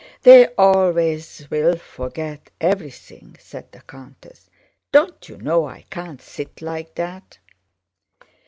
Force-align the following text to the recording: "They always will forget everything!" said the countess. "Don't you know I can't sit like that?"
"They 0.23 0.47
always 0.57 1.45
will 1.51 1.75
forget 1.77 2.49
everything!" 2.59 3.35
said 3.39 3.71
the 3.71 3.81
countess. 3.81 4.49
"Don't 4.91 5.29
you 5.29 5.37
know 5.37 5.67
I 5.67 5.83
can't 5.91 6.23
sit 6.23 6.59
like 6.59 6.95
that?" 6.95 7.37